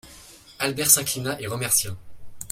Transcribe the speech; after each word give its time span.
Albert 0.57 0.89
s'inclina 0.89 1.39
et 1.39 1.45
remercia. 1.45 1.91